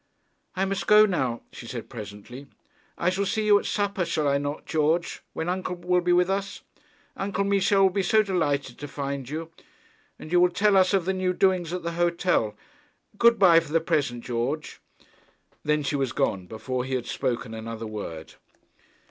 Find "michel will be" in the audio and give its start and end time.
7.43-8.01